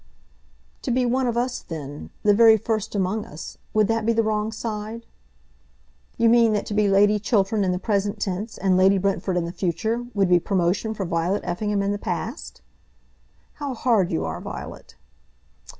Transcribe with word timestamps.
"To 0.81 0.89
be 0.89 1.05
one 1.05 1.27
of 1.27 1.37
us, 1.37 1.59
then, 1.59 2.09
the 2.23 2.33
very 2.33 2.57
first 2.57 2.95
among 2.95 3.23
us; 3.23 3.59
would 3.71 3.87
that 3.89 4.03
be 4.03 4.13
the 4.13 4.23
wrong 4.23 4.51
side?" 4.51 5.05
"You 6.17 6.27
mean 6.27 6.53
that 6.53 6.65
to 6.65 6.73
be 6.73 6.87
Lady 6.87 7.19
Chiltern 7.19 7.63
in 7.63 7.71
the 7.71 7.77
present 7.77 8.19
tense, 8.19 8.57
and 8.57 8.75
Lady 8.75 8.97
Brentford 8.97 9.37
in 9.37 9.45
the 9.45 9.51
future, 9.51 10.07
would 10.15 10.27
be 10.29 10.39
promotion 10.39 10.95
for 10.95 11.05
Violet 11.05 11.43
Effingham 11.45 11.83
in 11.83 11.91
the 11.91 11.99
past?" 11.99 12.63
"How 13.61 13.75
hard 13.75 14.11
you 14.11 14.25
are, 14.25 14.41
Violet!" 14.41 14.95